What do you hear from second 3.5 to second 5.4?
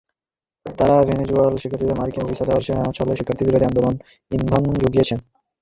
আন্দোলনে ইন্ধন জুগিয়েছেন।